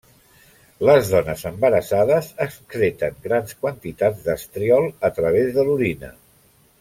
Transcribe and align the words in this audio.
Les 0.87 1.09
dones 1.15 1.43
embarassades 1.49 2.31
excreten 2.47 3.19
grans 3.29 3.53
quantitats 3.65 4.25
d'estriol 4.29 4.89
a 5.11 5.17
través 5.21 5.53
de 5.59 5.67
l'orina. 5.71 6.11